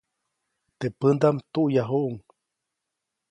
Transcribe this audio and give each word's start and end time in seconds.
Teʼ 0.79 0.93
pändaʼm 0.99 1.37
tuʼyajuʼuŋ. 1.53 2.13